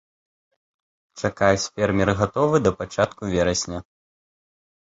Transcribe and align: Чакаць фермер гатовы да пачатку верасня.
Чакаць 1.21 1.67
фермер 1.75 2.13
гатовы 2.21 2.57
да 2.69 2.75
пачатку 2.81 3.23
верасня. 3.35 3.79